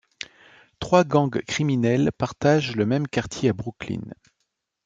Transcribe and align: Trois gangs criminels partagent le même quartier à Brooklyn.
Trois 0.79 1.03
gangs 1.03 1.29
criminels 1.43 2.11
partagent 2.17 2.75
le 2.75 2.87
même 2.87 3.07
quartier 3.07 3.49
à 3.49 3.53
Brooklyn. 3.53 4.01